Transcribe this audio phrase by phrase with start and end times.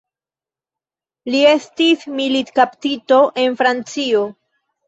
[1.35, 4.27] Li estis militkaptito en Francio.